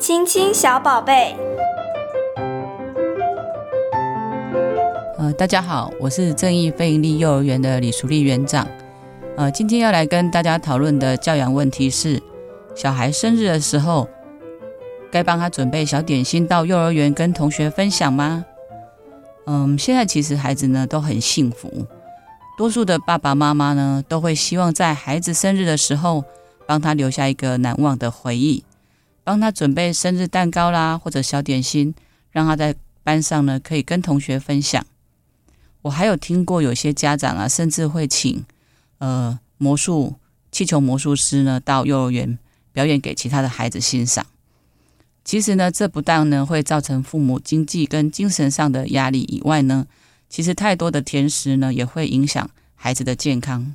[0.00, 1.36] 亲亲小宝贝。
[5.18, 8.66] 呃，大家好，我是正义非营利幼儿园的李淑丽园长。
[9.36, 12.18] 呃，今天要来跟大家讨论的教养问题是：
[12.74, 14.08] 小孩生日的时候，
[15.12, 18.46] 该帮他准备小点心到幼儿园跟同学分享吗？
[19.44, 21.70] 嗯，现在其实孩子呢都很幸福，
[22.56, 26.24] 多数的爸爸妈妈呢都会希望在孩子生日的时候
[26.66, 28.64] 帮他留下一个难忘的回忆，
[29.22, 31.94] 帮他准备生日蛋糕啦或者小点心，
[32.30, 34.84] 让他在班上呢可以跟同学分享。
[35.82, 38.44] 我还有听过有些家长啊，甚至会请
[38.98, 40.16] 呃魔术
[40.52, 42.38] 气球魔术师呢到幼儿园
[42.72, 44.26] 表演给其他的孩子欣赏。
[45.24, 49.86] 其实呢，这不但呢会造成父母经济跟精神上的压力以外呢，
[50.28, 53.74] 其实太多的甜食呢也会影响孩子的健康。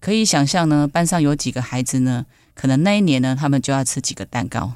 [0.00, 4.74] 可以想象呢，班上有几个孩子呢，可能那一年呢他们就要吃几个蛋糕，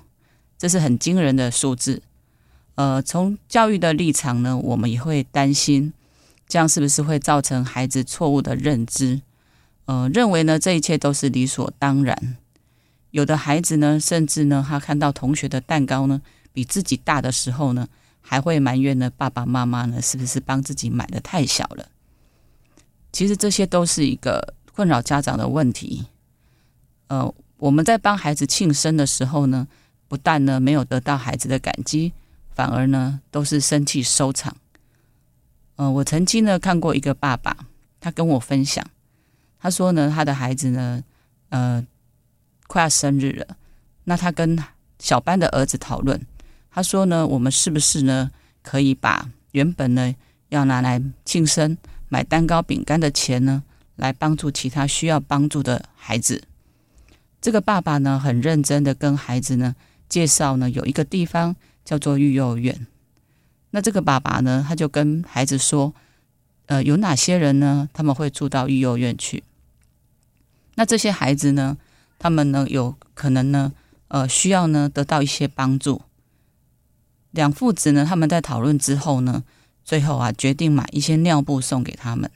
[0.59, 2.03] 这是很惊人的数字。
[2.75, 5.93] 呃，从教育的立场呢，我们也会担心。
[6.49, 9.21] 这样是不是会造成孩子错误的认知？
[9.87, 12.37] 呃，认为呢这一切都是理所当然。
[13.11, 17.89] 有的孩子呢，甚至呢，他看到同学的蛋糕呢比自己大的时候呢，
[18.21, 21.89] 还会埋怨呢爸爸妈妈呢是不是帮自己买的太小了？
[23.11, 26.07] 其实这些都是一个困扰家长的问题。
[27.09, 29.67] 呃，我们在帮孩子庆生的时候呢，
[30.09, 32.13] 不但呢没有得到孩子的感激，
[32.55, 34.57] 反而呢都是生气收场。
[35.77, 37.57] 嗯、呃，我曾经呢看过一个爸爸，
[38.01, 38.85] 他跟我分享，
[39.59, 41.03] 他说呢，他的孩子呢，
[41.49, 41.87] 呃，
[42.67, 43.57] 快要生日了，
[44.05, 44.59] 那他跟
[44.99, 46.21] 小班的儿子讨论，
[46.71, 48.31] 他说呢，我们是不是呢
[48.63, 50.15] 可以把原本呢
[50.51, 51.77] 要拿来庆生
[52.09, 53.63] 买蛋糕饼干的钱呢，
[53.97, 56.43] 来帮助其他需要帮助的孩子？
[57.47, 59.77] 这个爸爸呢很认真的跟孩子呢
[60.09, 62.89] 介绍呢，有一个地方叫做育幼院。
[63.71, 65.95] 那这个爸爸呢，他就跟孩子说，
[66.67, 67.89] 呃，有哪些人呢？
[67.93, 69.45] 他们会住到育幼院去。
[70.75, 71.79] 那这些孩子呢，
[72.19, 73.73] 他们呢，有可能呢，
[74.09, 76.03] 呃，需要呢得到一些帮助。
[77.31, 79.45] 两父子呢，他们在讨论之后呢，
[79.85, 82.29] 最后啊，决定买一些尿布送给他们。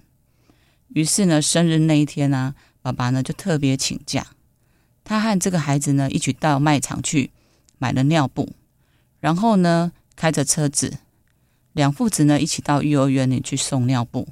[0.91, 4.25] 于是呢，生日那一天呢，爸爸呢就特别请假，
[5.10, 7.32] 他和这个孩子呢一起到卖场去
[7.78, 8.48] 买了尿布，
[9.19, 10.98] 然后呢，开着车子。
[11.72, 14.28] 两父子呢一起到幼儿园里去送尿布。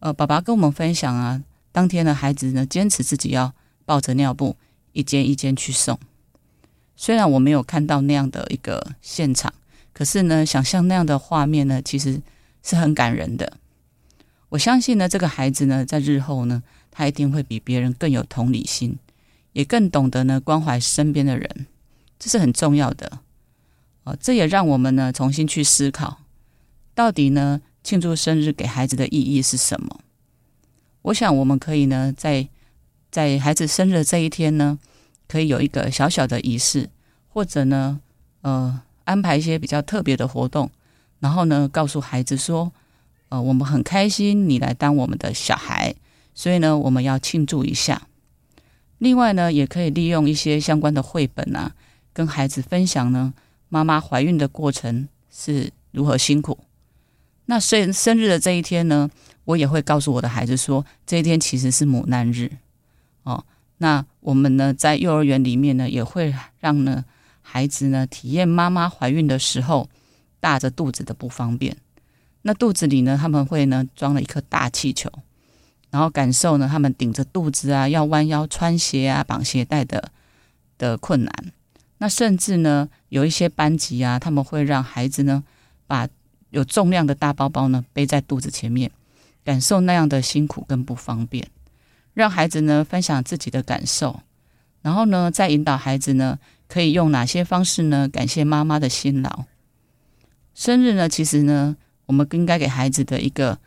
[0.00, 1.42] 呃，爸爸跟我们分享啊，
[1.72, 3.54] 当天的孩子呢坚持自己要
[3.86, 4.54] 抱着尿布
[4.92, 5.98] 一间一间去送。
[6.94, 9.50] 虽然我没有看到那样的一个现场，
[9.94, 12.20] 可是呢，想象那样的画面呢，其实
[12.62, 13.56] 是很感人的。
[14.50, 18.98] 我相信呢，这个孩子呢，在日后呢，他一定会比别人更有同理心，
[19.54, 21.66] 也更懂得呢关怀身边的人，
[22.18, 23.20] 这是很重要的。
[24.04, 26.18] 哦，这也让我们呢重新去思考，
[26.94, 30.00] 到底呢庆祝生日给孩子的意义是什么？
[31.02, 32.48] 我想我们可以呢在
[33.10, 34.78] 在孩子生日的这一天呢，
[35.26, 36.90] 可以有一个小小的仪式，
[37.28, 38.00] 或者呢
[38.42, 40.70] 呃安排一些比较特别的活动，
[41.20, 42.72] 然后呢告诉孩子说，
[43.28, 45.94] 呃我们很开心你来当我们的小孩，
[46.34, 48.08] 所以呢我们要庆祝一下。
[48.98, 51.74] 另外呢也可以利用一些相关的绘本啊，
[52.12, 53.34] 跟孩子分享呢。
[53.70, 56.56] 妈妈怀孕的过程是如何辛苦？
[57.46, 59.10] 那生生日的这一天呢，
[59.46, 62.52] 我也会告诉我的孩子说，这一天其实是母难日
[63.24, 63.44] 哦。
[63.78, 67.04] 那我们呢，在幼儿园里面呢，也会让呢
[67.42, 69.88] 孩子呢体验妈妈怀孕的时候
[70.38, 71.76] 大着肚子的不方便。
[72.42, 75.10] 那肚子里呢，他们会呢装了一颗大气球，
[75.94, 80.10] 然后感受呢他们顶着肚子啊，要弯腰穿鞋啊、绑鞋带的
[80.76, 81.32] 的困难。
[81.98, 85.44] 那甚至呢，有一些班级啊，他们会让孩子呢，
[85.86, 86.08] 把
[86.50, 88.90] 有重量的大包包呢背在肚子前面，
[89.44, 91.46] 感受那样的辛苦跟不方便，
[92.12, 94.20] 让孩子呢分享自己的感受，
[94.82, 99.44] 然后呢再引导孩子呢，可以用哪些方式呢感谢妈妈的辛劳。
[100.56, 101.76] 生日呢，其实呢，
[102.06, 103.60] 我们应该给孩子的一个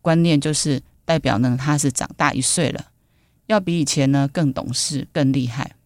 [0.00, 2.86] 观念就是，代表呢他是长大一岁了，
[3.46, 5.76] 要比以前呢更懂事、更厉害。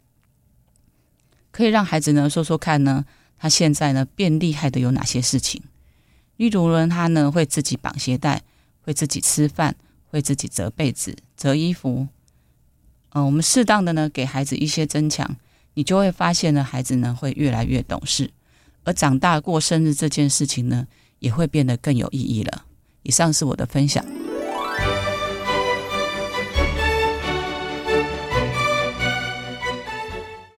[1.50, 3.04] 可以让孩子呢说说看呢，
[3.38, 5.62] 他现在呢变厉害的有哪些事情？
[6.36, 8.42] 例如呢，他呢会自己绑鞋带，
[8.82, 9.74] 会自己吃饭，
[10.10, 12.08] 会自己折被子、折衣服。
[13.10, 15.36] 嗯、我们适当的呢给孩子一些增强，
[15.72, 18.30] 你就会发现呢，孩子呢会越来越懂事，
[18.84, 20.86] 而长大过生日这件事情呢，
[21.20, 22.66] 也会变得更有意义了。
[23.02, 24.04] 以上是我的分享。